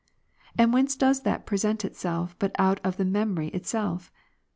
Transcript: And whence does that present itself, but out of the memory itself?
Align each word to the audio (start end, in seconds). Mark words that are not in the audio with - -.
And 0.57 0.73
whence 0.73 0.95
does 0.95 1.21
that 1.21 1.45
present 1.45 1.85
itself, 1.85 2.35
but 2.39 2.55
out 2.57 2.79
of 2.83 2.97
the 2.97 3.05
memory 3.05 3.49
itself? 3.49 4.11